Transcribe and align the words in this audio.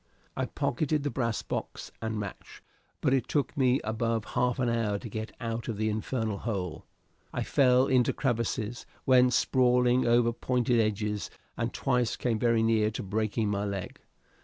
I 0.35 0.45
pocketed 0.47 1.03
the 1.03 1.11
brass 1.11 1.43
box 1.43 1.91
and 2.01 2.19
match, 2.19 2.63
but 3.01 3.13
it 3.13 3.27
took 3.27 3.55
me 3.55 3.79
above 3.83 4.25
half 4.25 4.57
an 4.57 4.67
hour 4.67 4.97
to 4.97 5.07
get 5.09 5.31
out 5.39 5.67
of 5.67 5.77
the 5.77 5.89
infernal 5.89 6.39
hole. 6.39 6.87
I 7.31 7.43
fell 7.43 7.85
into 7.85 8.11
crevices, 8.11 8.87
went 9.05 9.33
sprawling 9.33 10.07
over 10.07 10.33
pointed 10.33 10.79
edges, 10.79 11.29
and 11.55 11.71
twice 11.71 12.15
came 12.15 12.39
very 12.39 12.63
near 12.63 12.89
to 12.89 13.03
breaking 13.03 13.49
my 13.51 13.63
leg. 13.65 13.99